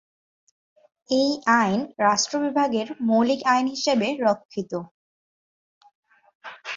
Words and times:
এই 1.09 1.29
আইন 1.59 1.79
রাষ্ট্র 1.99 2.35
বিভাগের 2.39 2.87
মৌলিক 3.01 3.41
আইন 3.45 3.65
হিসেবে 3.67 4.07
রক্ষিত। 4.19 4.71